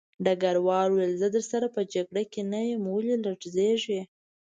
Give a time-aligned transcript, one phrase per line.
[0.25, 4.01] ډګروال وویل زه درسره په جګړه کې نه یم ولې لړزېږې